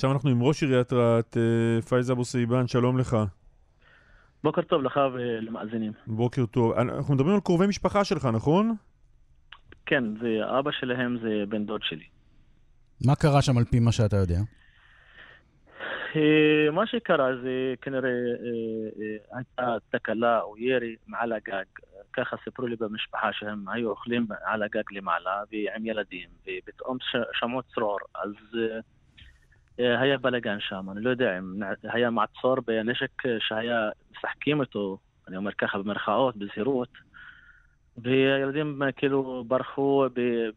עכשיו 0.00 0.12
אנחנו 0.12 0.30
עם 0.30 0.42
ראש 0.42 0.62
עיריית 0.62 0.92
רהט, 0.92 1.36
אה, 1.36 1.82
פייז 1.82 2.10
אבו 2.10 2.24
סייבן, 2.24 2.66
שלום 2.66 2.98
לך. 2.98 3.16
בוקר 4.44 4.62
טוב 4.62 4.82
לך 4.82 5.00
ולמאזינים. 5.12 5.92
בוקר 6.06 6.46
טוב. 6.46 6.72
אנחנו 6.72 7.14
מדברים 7.14 7.34
על 7.34 7.40
קרובי 7.40 7.66
משפחה 7.66 8.04
שלך, 8.04 8.28
נכון? 8.32 8.74
כן, 9.86 10.04
זה 10.20 10.58
אבא 10.58 10.70
שלהם 10.70 11.18
זה 11.22 11.44
בן 11.48 11.66
דוד 11.66 11.80
שלי. 11.82 12.04
מה 13.06 13.14
קרה 13.14 13.42
שם 13.42 13.58
על 13.58 13.64
פי 13.64 13.80
מה 13.80 13.92
שאתה 13.92 14.16
יודע? 14.16 14.38
אה, 16.16 16.70
מה 16.72 16.86
שקרה 16.86 17.36
זה 17.42 17.74
כנראה 17.82 18.10
אה, 18.10 19.04
אה, 19.04 19.38
הייתה 19.38 19.76
תקלה 19.90 20.40
או 20.40 20.58
ירי 20.58 20.96
מעל 21.06 21.32
הגג. 21.32 21.64
ככה 22.12 22.36
סיפרו 22.44 22.66
לי 22.66 22.76
במשפחה 22.76 23.28
שהם 23.32 23.68
היו 23.68 23.90
אוכלים 23.90 24.26
על 24.44 24.62
הגג 24.62 24.82
למעלה 24.92 25.42
ועם 25.52 25.86
ילדים, 25.86 26.28
ופתאום 26.42 26.96
שמעו 27.32 27.62
צרור, 27.62 27.98
אז 28.14 28.32
היה 30.00 30.18
בלאגן 30.18 30.56
שם. 30.60 30.86
אני 30.92 31.00
לא 31.02 31.10
יודע 31.10 31.38
אם 31.38 31.62
היה 31.82 32.10
מעצור 32.10 32.56
בנשק 32.66 33.22
שהיה 33.38 33.88
משחקים 34.12 34.60
אותו, 34.60 34.98
אני 35.28 35.36
אומר 35.36 35.50
ככה 35.58 35.78
במרכאות, 35.78 36.36
בזהירות. 36.36 36.88
והילדים 37.96 38.82
כאילו 38.96 39.44
ברחו 39.48 40.06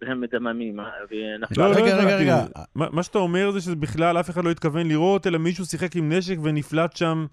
והם 0.01 0.21
מדממים 0.21 0.79
ונפלו. 1.11 1.63
לא, 1.63 1.75
רגע, 1.75 1.97
רגע, 1.97 2.15
רגע. 2.15 2.45
מה 2.75 3.03
שאתה 3.03 3.17
אומר 3.17 3.51
זה 3.51 3.61
שבכלל 3.61 4.19
אף 4.19 4.29
אחד 4.29 4.45
לא 4.45 4.51
התכוון 4.51 4.87
לראות, 4.87 5.27
אלא 5.27 5.37
מישהו 5.37 5.65
שיחק 5.65 5.95
עם 5.95 6.11
נשק 6.11 6.37
ונפלט 6.43 6.95
שם, 6.95 7.25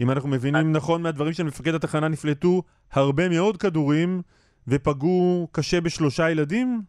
אם 0.00 0.10
אנחנו 0.10 0.28
מבינים 0.28 0.72
נכון 0.72 1.02
מהדברים 1.02 1.32
של 1.32 1.42
מפקד 1.42 1.74
התחנה, 1.74 2.08
נפלטו 2.08 2.62
הרבה 2.92 3.28
מאוד 3.28 3.56
כדורים 3.56 4.22
ופגעו 4.68 5.48
קשה 5.52 5.80
בשלושה 5.80 6.30
ילדים? 6.30 6.82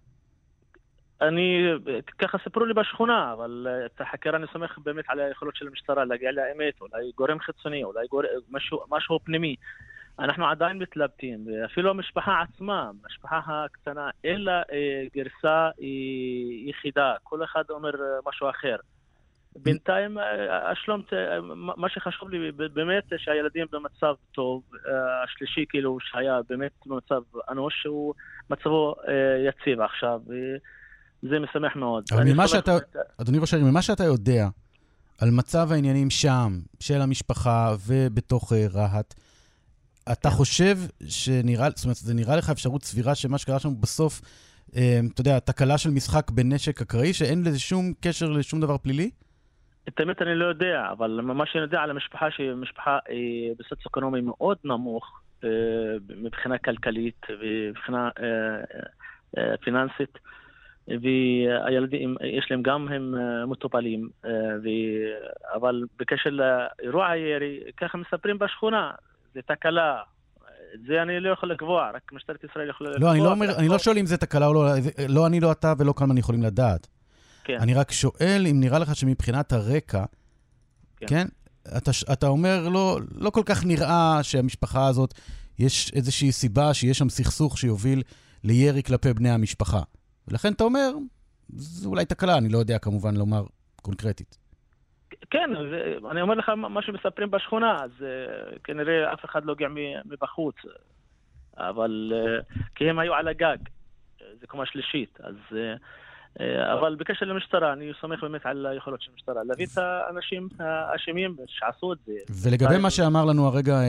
אני, 1.21 1.71
ככה 2.19 2.37
סיפרו 2.43 2.65
לי 2.65 2.73
בשכונה, 2.73 3.33
אבל 3.33 3.67
את 3.85 4.01
החקירה 4.01 4.37
אני 4.37 4.47
סומך 4.53 4.77
באמת 4.77 5.05
על 5.07 5.19
היכולות 5.19 5.55
של 5.55 5.67
המשטרה 5.67 6.05
להגיע 6.05 6.31
לאמת, 6.31 6.81
אולי 6.81 7.11
גורם 7.15 7.39
חיצוני, 7.39 7.83
אולי 7.83 8.07
גורם, 8.07 8.25
משהו, 8.51 8.79
משהו 8.89 9.19
פנימי. 9.23 9.55
אנחנו 10.19 10.47
עדיין 10.47 10.77
מתלבטים, 10.77 11.47
ואפילו 11.47 11.89
המשפחה 11.89 12.41
עצמה, 12.41 12.89
המשפחה 13.03 13.65
הקטנה, 13.65 14.09
אין 14.23 14.41
לה 14.41 14.61
אה, 14.71 15.03
גרסה 15.15 15.69
אה, 15.81 16.69
יחידה, 16.69 17.15
כל 17.23 17.43
אחד 17.43 17.63
אומר 17.69 17.89
אה, 17.89 18.19
משהו 18.25 18.49
אחר. 18.49 18.75
בינתיים, 19.55 20.17
אה, 20.17 20.71
השלום, 20.71 21.01
אה, 21.13 21.41
מה 21.55 21.89
שחשוב 21.89 22.29
לי 22.29 22.51
באמת 22.51 23.03
שהילדים 23.17 23.65
במצב 23.71 24.15
טוב, 24.31 24.63
השלישי 25.23 25.65
כאילו 25.69 25.97
שהיה 25.99 26.39
באמת 26.49 26.71
במצב 26.85 27.21
אנוש, 27.49 27.81
שהוא 27.81 28.13
מצבו 28.49 28.95
יציב 29.47 29.81
עכשיו, 29.81 30.21
וזה 31.23 31.39
משמח 31.39 31.75
מאוד. 31.75 32.03
אבל 32.11 32.33
ממה 32.33 32.47
שאתה, 32.47 32.77
אדוני 33.21 33.37
ראש 33.37 33.53
העיר, 33.53 33.65
ממה 33.65 33.81
שאתה 33.81 34.03
יודע 34.03 34.47
על 35.21 35.29
מצב 35.31 35.71
העניינים 35.71 36.09
שם, 36.09 36.51
של 36.79 37.01
המשפחה 37.01 37.75
ובתוך 37.87 38.53
רהט, 38.73 39.13
אתה 40.11 40.29
חושב 40.29 40.75
שנראה, 41.07 41.69
זאת 41.69 41.83
אומרת, 41.83 41.95
זה 41.97 42.13
נראה 42.13 42.35
לך 42.35 42.49
אפשרות 42.49 42.83
סבירה 42.83 43.15
שמה 43.15 43.37
שקרה 43.37 43.59
שם 43.59 43.69
בסוף, 43.81 44.21
אה, 44.75 44.99
אתה 45.13 45.21
יודע, 45.21 45.39
תקלה 45.39 45.77
של 45.77 45.89
משחק 45.89 46.31
בנשק 46.31 46.81
אקראי, 46.81 47.13
שאין 47.13 47.43
לזה 47.43 47.59
שום 47.59 47.93
קשר 48.01 48.29
לשום 48.29 48.61
דבר 48.61 48.77
פלילי? 48.77 49.09
את 49.87 49.99
האמת 49.99 50.21
אני 50.21 50.35
לא 50.35 50.45
יודע, 50.45 50.87
אבל 50.91 51.21
מה 51.21 51.45
שאני 51.45 51.61
יודע 51.61 51.79
על 51.79 51.89
המשפחה, 51.89 52.31
שהיא 52.31 52.53
משפחה 52.53 52.91
אה, 53.09 53.53
בסוציו-אקונומי 53.59 54.21
מאוד 54.21 54.57
נמוך 54.63 55.21
אה, 55.43 55.49
מבחינה 56.17 56.57
כלכלית 56.57 57.25
ומבחינה 57.29 58.09
אה, 58.19 58.81
אה, 59.37 59.57
פיננסית. 59.57 60.17
והילדים, 60.87 62.15
יש 62.37 62.47
להם 62.51 62.61
גם 62.61 62.87
הם 62.87 63.15
אה, 63.15 63.45
מטופלים, 63.45 64.09
אה, 64.25 64.29
ו... 64.63 64.67
אבל 65.55 65.83
בקשר 65.99 66.29
לאירוע 66.29 67.07
הירי, 67.07 67.59
ככה 67.77 67.97
מספרים 67.97 68.39
בשכונה, 68.39 68.91
זה 69.33 69.41
תקלה. 69.41 70.01
זה 70.87 71.01
אני 71.01 71.19
לא 71.19 71.29
יכול 71.29 71.51
לקבוע, 71.51 71.91
רק 71.93 72.13
משטרת 72.13 72.43
ישראל 72.43 72.69
יכולה 72.69 72.89
לקבוע. 72.89 73.07
לא, 73.07 73.13
אני 73.13 73.23
לא, 73.23 73.31
אומר, 73.31 73.57
אני 73.57 73.67
לא 73.67 73.77
שואל 73.77 73.97
אם 73.97 74.05
זה 74.05 74.17
תקלה 74.17 74.47
או 74.47 74.53
לא, 74.53 74.65
לא 75.09 75.27
אני, 75.27 75.39
לא 75.39 75.51
אתה 75.51 75.73
ולא 75.77 75.93
כלמן 75.93 76.17
יכולים 76.17 76.43
לדעת. 76.43 76.87
כן. 77.43 77.57
אני 77.59 77.73
רק 77.73 77.91
שואל 77.91 78.43
אם 78.51 78.59
נראה 78.59 78.79
לך 78.79 78.95
שמבחינת 78.95 79.53
הרקע, 79.53 80.05
כן, 80.97 81.07
כן 81.07 81.27
אתה, 81.77 81.91
אתה 82.13 82.27
אומר, 82.27 82.69
לא, 82.69 82.99
לא 83.15 83.29
כל 83.29 83.43
כך 83.45 83.65
נראה 83.65 84.19
שהמשפחה 84.23 84.87
הזאת, 84.87 85.13
יש 85.59 85.91
איזושהי 85.93 86.31
סיבה 86.31 86.73
שיש 86.73 86.97
שם 86.97 87.09
סכסוך 87.09 87.57
שיוביל 87.57 88.03
לירי 88.43 88.83
כלפי 88.83 89.13
בני 89.13 89.29
המשפחה. 89.29 89.81
ולכן 90.27 90.53
אתה 90.53 90.63
אומר, 90.63 90.91
זו 91.49 91.89
אולי 91.89 92.05
תקלה, 92.05 92.37
אני 92.37 92.49
לא 92.49 92.57
יודע 92.57 92.79
כמובן 92.79 93.15
לומר 93.15 93.43
קונקרטית. 93.81 94.37
כן, 95.29 95.49
אני 96.11 96.21
אומר 96.21 96.35
לך 96.35 96.49
מה 96.49 96.81
שמספרים 96.81 97.31
בשכונה, 97.31 97.77
אז 97.83 97.91
uh, 97.99 98.59
כנראה 98.63 99.13
אף 99.13 99.25
אחד 99.25 99.45
לא 99.45 99.51
הגיע 99.51 99.67
מבחוץ, 100.05 100.55
אבל 101.57 102.13
uh, 102.13 102.53
כי 102.75 102.89
הם 102.89 102.99
היו 102.99 103.13
על 103.13 103.27
הגג, 103.27 103.57
זה 104.39 104.47
קומה 104.47 104.65
שלישית, 104.65 105.19
אז... 105.23 105.57
אבל 106.73 106.95
בקשר 106.95 107.25
למשטרה, 107.25 107.73
אני 107.73 107.91
סומך 108.01 108.21
באמת 108.21 108.45
על 108.45 108.65
היכולות 108.65 109.01
של 109.01 109.11
המשטרה, 109.11 109.43
להביא 109.43 109.65
את 109.73 109.77
האנשים 109.77 110.49
האשמים 110.59 111.35
שעשו 111.47 111.93
את 111.93 111.97
זה. 112.05 112.13
ולגבי 112.43 112.77
מה 112.77 112.89
שאמר 112.89 113.25
לנו 113.25 113.47
הרגע 113.47 113.79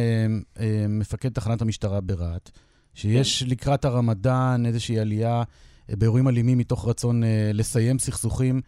מפקד 0.88 1.28
תחנת 1.28 1.62
המשטרה 1.62 2.00
ברהט, 2.00 2.50
שיש 2.94 3.42
כן. 3.42 3.50
לקראת 3.50 3.84
הרמדאן 3.84 4.62
איזושהי 4.66 4.98
עלייה 5.00 5.42
באירועים 5.90 6.28
אלימים 6.28 6.58
מתוך 6.58 6.88
רצון 6.88 7.22
לסיים 7.54 7.98
סכסוכים, 7.98 8.60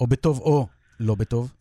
או 0.00 0.06
בטוב 0.06 0.40
או 0.40 0.66
לא 1.00 1.14
בטוב? 1.14 1.52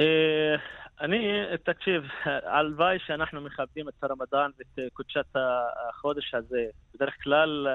אה, 0.00 0.54
אני, 1.00 1.18
תקשיב, 1.64 2.02
הלוואי 2.24 2.98
שאנחנו 3.06 3.40
מכבדים 3.40 3.88
את 3.88 3.94
הרמדאן 4.04 4.50
ואת 4.58 4.92
קודשת 4.92 5.26
החודש 5.34 6.34
הזה. 6.34 6.64
בדרך 6.94 7.14
כלל 7.22 7.66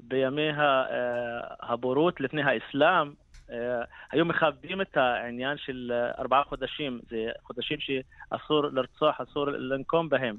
בימי 0.00 0.50
אה, 0.50 0.84
הבורות 1.60 2.20
לפני 2.20 2.42
האסלאם, 2.42 3.12
אה, 3.50 3.82
היו 4.12 4.24
מכבדים 4.24 4.80
את 4.80 4.96
העניין 4.96 5.56
של 5.58 5.92
ארבעה 6.18 6.44
חודשים. 6.44 7.00
זה 7.10 7.16
חודשים 7.42 7.78
שאסור 7.80 8.66
לרצוח, 8.66 9.20
אסור 9.20 9.50
לנקום 9.50 10.08
בהם. 10.08 10.36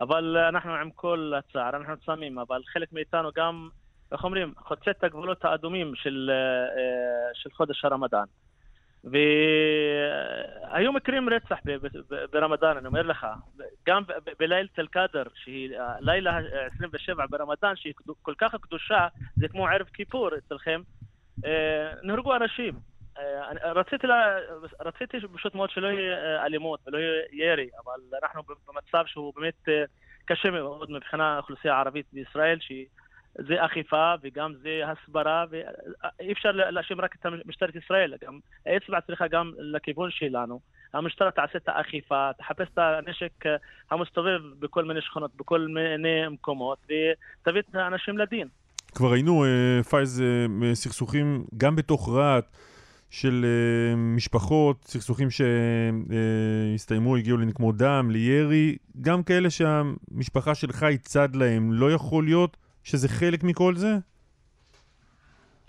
אבל 0.00 0.36
אנחנו 0.36 0.74
עם 0.74 0.90
כל 0.90 1.32
הצער, 1.38 1.76
אנחנו 1.76 1.94
צמים, 2.06 2.38
אבל 2.38 2.62
חלק 2.72 2.92
מאיתנו 2.92 3.28
גם, 3.36 3.68
איך 4.12 4.24
אומרים, 4.24 4.54
חוצה 4.56 4.90
את 4.90 5.04
הגבולות 5.04 5.44
האדומים 5.44 5.94
של, 5.94 6.30
של 7.34 7.50
חודש 7.50 7.84
הרמדאן. 7.84 8.24
והיו 9.04 10.92
מקרים 10.92 11.28
רצח 11.28 11.56
ברמדאן, 12.32 12.76
אני 12.76 12.86
אומר 12.86 13.02
לך. 13.02 13.26
גם 13.86 14.02
בליל 14.38 14.66
תל 14.74 14.86
קאדר, 14.86 15.22
שהיא 15.34 15.70
לילה 16.00 16.38
27 16.76 17.26
ברמדאן, 17.30 17.76
שהיא 17.76 17.94
כל 18.22 18.34
כך 18.38 18.54
קדושה, 18.60 19.08
זה 19.36 19.48
כמו 19.48 19.66
ערב 19.66 19.86
כיפור 19.86 20.30
אצלכם, 20.38 20.80
אה, 21.44 21.92
נהרגו 22.02 22.36
אנשים. 22.36 22.74
אה, 23.18 23.72
רציתי, 23.72 24.06
לה, 24.06 24.36
רציתי 24.80 25.16
פשוט 25.34 25.54
מאוד 25.54 25.70
שלא 25.70 25.86
יהיה 25.86 26.44
אלימות 26.44 26.80
ולא 26.86 26.98
יהיה 26.98 27.52
ירי, 27.52 27.68
אבל 27.84 28.00
אנחנו 28.22 28.42
במצב 28.42 29.04
שהוא 29.06 29.32
באמת 29.36 29.68
אה, 29.68 29.84
קשה 30.24 30.50
מאוד 30.50 30.90
מבחינה 30.90 31.34
האוכלוסייה 31.34 31.74
הערבית 31.74 32.06
בישראל, 32.12 32.58
שהיא... 32.60 32.86
זה 33.38 33.64
אכיפה 33.64 34.14
וגם 34.22 34.52
זה 34.62 34.80
הסברה, 34.86 35.44
ואי 35.50 36.32
אפשר 36.32 36.52
להאשים 36.52 37.00
רק 37.00 37.14
את 37.14 37.26
משטרת 37.46 37.74
ישראל, 37.76 38.14
גם 38.24 38.38
האצבע 38.66 39.00
צריכה 39.00 39.28
גם 39.28 39.52
לכיוון 39.58 40.10
שלנו. 40.10 40.60
המשטרה 40.94 41.30
תעשה 41.30 41.58
את 41.58 41.68
האכיפה, 41.68 42.30
תחפש 42.38 42.68
את 42.74 42.78
הנשק 42.78 43.32
המסתובב 43.90 44.40
בכל 44.58 44.84
מיני 44.84 45.00
שכונות, 45.02 45.30
בכל 45.36 45.60
מיני 45.60 46.28
מקומות, 46.30 46.78
ותביא 46.84 47.60
את 47.60 47.74
האנשים 47.74 48.18
לדין. 48.18 48.48
כבר 48.94 49.12
ראינו, 49.12 49.44
אה, 49.44 49.82
פייז, 49.82 50.22
אה, 50.22 50.74
סכסוכים 50.74 51.44
גם 51.56 51.76
בתוך 51.76 52.08
רהט. 52.08 52.56
של 53.12 53.44
אה, 53.44 53.96
משפחות, 53.96 54.84
סכסוכים 54.84 55.28
שהסתיימו, 55.30 57.16
אה, 57.16 57.18
הגיעו 57.18 57.38
לנקמות 57.38 57.76
דם, 57.76 58.08
לירי, 58.10 58.76
גם 59.00 59.22
כאלה 59.22 59.50
שהמשפחה 59.50 60.54
שלך 60.54 60.82
היא 60.82 60.98
צד 60.98 61.36
להם, 61.36 61.72
לא 61.72 61.92
יכול 61.92 62.24
להיות 62.24 62.56
שזה 62.84 63.08
חלק 63.08 63.44
מכל 63.44 63.76
זה? 63.76 63.96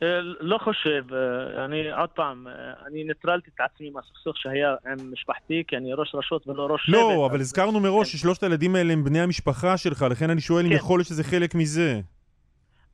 אה, 0.03 0.21
לא 0.39 0.57
חושב, 0.57 1.03
אה, 1.13 1.65
אני 1.65 1.91
עוד 1.91 2.09
פעם, 2.09 2.47
אה, 2.47 2.53
אני 2.87 3.03
ניטרלתי 3.03 3.49
את 3.55 3.59
עצמי 3.59 3.89
מהסכסוך 3.89 4.37
שהיה 4.37 4.75
עם 4.85 5.11
משפחתי, 5.11 5.63
כי 5.67 5.77
אני 5.77 5.93
ראש 5.93 6.15
רשות 6.15 6.47
ולא 6.47 6.65
ראש 6.65 6.89
לא, 6.89 6.99
שבט. 6.99 7.17
לא, 7.17 7.25
אבל 7.25 7.39
הזכרנו 7.39 7.79
מראש 7.79 8.11
כן. 8.11 8.17
ששלושת 8.17 8.43
הילדים 8.43 8.75
האלה 8.75 8.93
הם 8.93 9.03
בני 9.03 9.21
המשפחה 9.21 9.77
שלך, 9.77 10.05
לכן 10.11 10.29
אני 10.29 10.41
שואל 10.41 10.65
אם 10.65 10.69
כן. 10.69 10.75
יכול 10.75 10.99
להיות 10.99 11.07
שזה 11.07 11.23
חלק 11.23 11.55
מזה. 11.55 12.01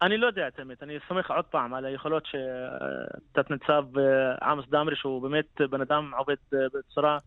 אני 0.02 0.18
לא 0.18 0.28
יודע 0.28 0.48
את 0.48 0.60
האמת, 0.60 0.84
אני 0.84 0.98
סומך 1.08 1.32
עוד 1.32 1.46
פעם 1.46 1.74
על 1.74 1.86
היכולות 1.86 2.24
שתת-ניצב 2.26 3.84
עמוס 4.42 4.66
דמרי, 4.70 4.96
שהוא 4.96 5.22
באמת 5.22 5.62
בן 5.70 5.82
אדם 5.82 6.12
עובד 6.18 6.36
בצורה 6.52 7.18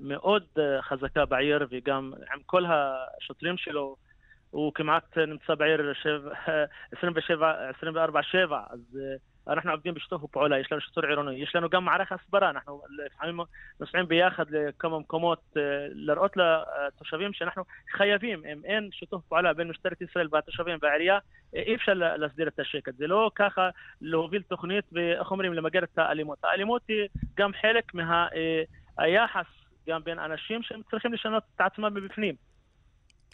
מאוד 0.00 0.42
חזקה 0.80 1.24
בעיר, 1.24 1.66
וגם 1.70 2.12
עם 2.34 2.40
כל 2.46 2.64
השוטרים 2.64 3.56
שלו. 3.56 3.96
הוא 4.50 4.72
כמעט 4.74 5.18
נמצא 5.18 5.54
בעיר 5.54 5.92
27, 6.98 7.54
24-7, 7.72 8.54
אז 8.70 8.98
אנחנו 9.48 9.70
עובדים 9.70 9.94
בשיתוף 9.94 10.22
פעולה, 10.30 10.58
יש 10.58 10.72
לנו 10.72 10.80
שיטור 10.80 11.06
עירוני, 11.06 11.34
יש 11.34 11.54
לנו 11.54 11.68
גם 11.68 11.84
מערך 11.84 12.12
הסברה, 12.12 12.50
אנחנו 12.50 12.82
לפעמים 13.06 13.40
נוסעים 13.80 14.08
ביחד 14.08 14.44
לכמה 14.50 14.98
מקומות 14.98 15.40
אה, 15.56 15.62
לראות 15.90 16.32
לתושבים 16.36 17.32
שאנחנו 17.32 17.64
חייבים, 17.96 18.42
אם 18.52 18.60
אין 18.64 18.88
שיתוף 18.92 19.24
פעולה 19.28 19.52
בין 19.52 19.68
משטרת 19.68 20.02
ישראל 20.02 20.28
והתושבים 20.30 20.78
והעירייה, 20.82 21.18
אה, 21.54 21.62
אי 21.62 21.74
אפשר 21.74 21.94
להסדיר 21.94 22.48
את 22.48 22.60
השקט. 22.60 22.94
זה 22.94 23.06
לא 23.06 23.30
ככה 23.34 23.68
להוביל 24.00 24.42
תוכנית 24.42 24.84
ואיך 24.92 25.30
אומרים, 25.30 25.54
למגר 25.54 25.84
את 25.84 25.98
האלימות. 25.98 26.38
האלימות 26.44 26.82
היא 26.88 27.08
גם 27.36 27.50
חלק 27.62 27.94
מהיחס 27.94 29.36
אה, 29.36 29.42
גם 29.88 30.04
בין 30.04 30.18
אנשים 30.18 30.62
שהם 30.62 30.80
צריכים 30.90 31.12
לשנות 31.12 31.42
את 31.56 31.60
עצמם 31.60 31.94
מבפנים. 31.94 32.49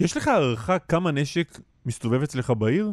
יש 0.01 0.17
לך 0.17 0.29
הערכה 0.29 0.79
כמה 0.79 1.11
נשק 1.11 1.49
מסתובב 1.87 2.23
אצלך 2.23 2.51
בעיר? 2.51 2.93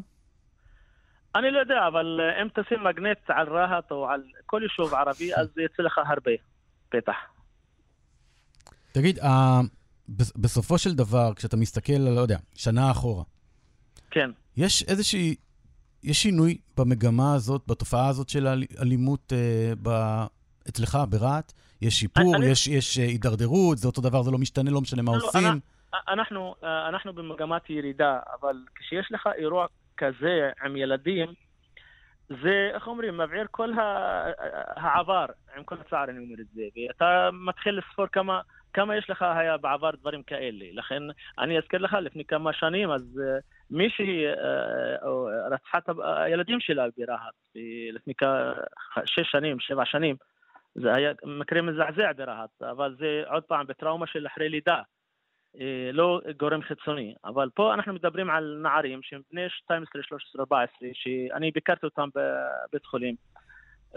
אני 1.36 1.52
לא 1.52 1.60
יודע, 1.60 1.88
אבל 1.88 2.20
אה, 2.22 2.42
אם 2.42 2.48
תשים 2.48 2.84
מגנט 2.84 3.18
על 3.28 3.48
רהט 3.50 3.92
או 3.92 4.10
על 4.10 4.24
כל 4.46 4.62
יישוב 4.64 4.94
ערבי, 4.94 5.36
אז 5.36 5.48
יצא 5.66 5.84
לך 5.84 6.00
הרבה 6.06 6.32
פתח. 6.90 7.16
תגיד, 8.92 9.20
uh, 9.20 9.26
בסופו 10.36 10.78
של 10.78 10.96
דבר, 10.96 11.34
כשאתה 11.36 11.58
מסתכל, 11.58 11.94
לא 11.94 12.22
יודע, 12.22 12.38
שנה 12.56 12.92
אחורה, 12.92 13.24
כן. 14.12 14.30
יש 14.58 14.84
איזושהי, 14.84 15.36
יש 16.04 16.22
שינוי 16.22 16.58
במגמה 16.78 17.34
הזאת, 17.34 17.62
בתופעה 17.68 18.08
הזאת 18.08 18.30
של 18.30 18.48
אלימות 18.82 19.34
uh, 19.34 19.80
ב, 19.82 19.90
אצלך, 20.70 20.98
ברהט? 21.10 21.54
יש 21.82 22.00
שיפור, 22.00 22.36
אני, 22.36 22.46
יש, 22.46 22.68
יש 22.68 22.98
הידרדרות, 22.98 23.78
זה 23.78 23.88
אותו 23.88 24.02
דבר, 24.02 24.24
זה 24.24 24.32
לא 24.32 24.38
משתנה, 24.38 24.72
לא 24.72 24.82
משנה 24.82 25.02
מה 25.02 25.18
לא, 25.18 25.28
עושים? 25.28 25.60
אנחנו, 26.08 26.56
אנחנו 26.64 27.14
במגמת 27.14 27.70
ירידה, 27.70 28.20
אבל 28.42 28.56
כשיש 28.76 29.12
לך 29.12 29.30
אירוע 29.36 29.66
כזה 29.98 30.52
עם 30.64 30.76
ילדים, 30.76 31.34
זה, 32.30 32.72
איך 32.74 32.88
אומרים, 32.88 33.18
מבעיר 33.18 33.48
כל 33.52 33.72
העבר, 34.76 35.26
עם 35.58 35.64
כל 35.64 35.76
הצער 35.80 36.04
אני 36.04 36.18
אומר 36.18 36.42
את 36.42 36.48
זה, 36.54 36.62
ואתה 36.76 37.30
מתחיל 37.34 37.78
לספור 37.78 38.08
כמה, 38.08 38.42
כמה 38.74 38.96
יש 38.96 39.10
לך 39.10 39.22
היה 39.22 39.58
בעבר 39.58 39.92
דברים 39.92 40.24
כאלה. 40.24 40.66
לכן, 40.72 41.04
אני 41.40 41.58
אזכיר 41.58 41.80
לך, 41.80 41.94
לפני 41.94 42.26
כמה 42.26 42.54
שנים, 42.54 42.92
אז 42.92 43.22
מישהי 43.72 44.26
רצחה 45.52 45.78
את 45.78 45.90
הילדים 46.04 46.60
שלה 46.60 46.86
ברהט, 46.98 47.34
לפני 47.94 48.14
שש 49.06 49.32
שנים, 49.32 49.60
שבע 49.60 49.86
שנים. 49.86 50.16
זה 50.76 50.94
היה 50.96 51.12
מקרה 51.24 51.62
מזעזע 51.62 52.12
ברהט, 52.18 52.62
אבל 52.62 52.96
זה 53.00 53.24
עוד 53.28 53.44
פעם 53.44 53.68
בטראומה 53.68 54.08
של 54.08 54.28
אחרי 54.28 54.50
לידה. 54.50 54.82
אה, 55.60 55.90
לא 55.94 56.22
גורם 56.40 56.62
חיצוני, 56.62 57.16
אבל 57.26 57.50
פה 57.54 57.74
אנחנו 57.74 57.94
מדברים 57.94 58.30
על 58.30 58.60
נערים 58.64 59.00
שהם 59.04 59.22
בני 59.32 59.42
12, 59.50 60.04
13, 60.04 60.40
14, 60.40 60.90
שאני 60.94 61.52
ביקרתי 61.52 61.86
אותם 61.86 62.10
בבית 62.16 62.86
חולים, 62.86 63.16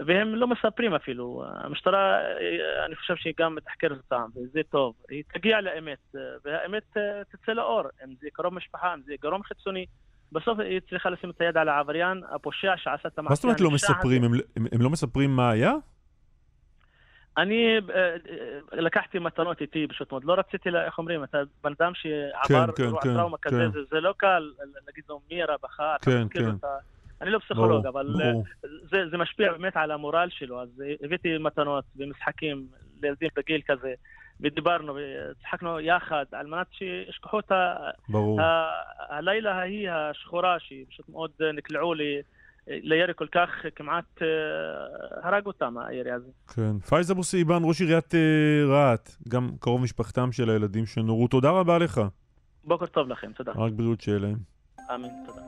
והם 0.05 0.35
לא 0.35 0.47
מספרים 0.47 0.93
אפילו. 0.93 1.43
המשטרה, 1.47 2.19
אה, 2.21 2.85
אני 2.85 2.95
חושב 2.95 3.15
שהיא 3.15 3.33
גם 3.39 3.55
מתחקרת 3.55 3.97
אותם, 3.97 4.25
וזה 4.35 4.61
טוב. 4.69 4.93
היא 5.09 5.23
תגיע 5.33 5.61
לאמת, 5.61 6.15
אה, 6.15 6.21
והאמת 6.45 6.97
תצא 7.29 7.51
לאור, 7.51 7.83
אם 8.05 8.13
זה 8.21 8.27
קרוב 8.33 8.53
משפחה, 8.53 8.93
אם 8.93 9.01
זה 9.05 9.13
גורם 9.21 9.43
חיצוני. 9.43 9.85
בסוף 10.31 10.59
היא 10.59 10.79
צריכה 10.89 11.09
לשים 11.09 11.29
את 11.29 11.41
היד 11.41 11.57
על 11.57 11.69
העבריין, 11.69 12.21
הפושע 12.31 12.77
שעשה 12.77 13.07
את 13.07 13.19
המעשה. 13.19 13.29
מה 13.29 13.35
זאת 13.35 13.43
אומרת 13.43 13.61
לא 13.61 13.71
מספרים? 13.71 14.23
הם, 14.23 14.31
הם 14.71 14.81
לא 14.81 14.89
מספרים 14.89 15.35
מה 15.35 15.49
היה? 15.49 15.73
אני 17.37 17.77
אה, 17.95 17.99
אה, 17.99 18.15
לקחתי 18.71 19.19
מתנות 19.19 19.61
איתי 19.61 19.87
פשוט 19.89 20.11
מאוד, 20.11 20.23
לא 20.23 20.33
רציתי, 20.33 20.69
איך 20.85 20.97
אומרים, 20.97 21.23
אתה 21.23 21.37
בן 21.63 21.73
אדם 21.79 21.91
שעבר 21.95 22.71
כן, 22.71 22.83
אירוע 22.83 23.01
כן, 23.01 23.13
טראומה 23.13 23.37
כן. 23.37 23.49
כזה, 23.49 23.69
זה, 23.69 23.79
זה 23.91 23.99
לא 24.01 24.13
קל 24.17 24.51
להגיד 24.87 25.03
לו 25.09 25.21
מי 25.31 25.43
הרווחה, 25.43 25.95
אתה 25.95 26.05
כן, 26.05 26.27
כן. 26.29 26.47
אותה. 26.47 26.67
אני 27.21 27.31
לא 27.31 27.39
פסיכולוג, 27.39 27.83
ברור, 27.83 27.89
אבל 27.89 28.13
ברור. 28.13 28.43
אה, 28.65 28.69
זה, 28.91 29.09
זה 29.11 29.17
משפיע 29.17 29.51
באמת 29.51 29.77
על 29.77 29.91
המורל 29.91 30.27
שלו, 30.31 30.61
אז 30.61 30.83
הבאתי 31.03 31.37
מתנות 31.37 31.85
ומשחקים 31.97 32.67
לילדים 33.01 33.29
בגיל 33.35 33.61
כזה, 33.67 33.93
ודיברנו 34.39 34.95
וצחקנו 34.95 35.79
יחד 35.79 36.25
על 36.31 36.47
מנת 36.47 36.67
שישכחו 36.71 37.39
את 37.39 37.51
ה... 37.51 37.75
ברור. 38.09 38.41
ה... 38.41 38.69
הלילה 39.09 39.55
ההיא 39.55 39.91
השחורה, 39.91 40.57
שפשוט 40.59 41.09
מאוד 41.09 41.31
נקלעו 41.53 41.93
לי. 41.93 42.21
לירי 42.67 43.13
כל 43.15 43.27
כך 43.31 43.49
כמעט 43.75 44.21
אה, 44.21 44.27
הרג 45.29 45.45
אותם, 45.45 45.75
הירי 45.77 46.11
הזה. 46.11 46.31
כן. 46.55 46.79
פייז 46.79 47.11
אבו 47.11 47.23
סעיבן, 47.23 47.59
ראש 47.63 47.81
עיריית 47.81 48.15
אה, 48.15 48.65
רהט, 48.67 49.09
גם 49.27 49.49
קרוב 49.59 49.81
משפחתם 49.81 50.31
של 50.31 50.49
הילדים 50.49 50.85
שנורו. 50.85 51.27
תודה 51.27 51.49
רבה 51.49 51.77
לך. 51.77 52.01
בוקר 52.63 52.85
טוב 52.85 53.07
לכם, 53.07 53.31
תודה. 53.31 53.51
רק 53.55 53.73
בריאות 53.73 54.01
שיהיה 54.01 54.19
להם. 54.19 54.37
אמין, 54.95 55.11
תודה. 55.25 55.41